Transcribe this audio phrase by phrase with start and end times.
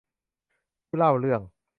[0.87, 1.41] ผู้เล่าเรื่อง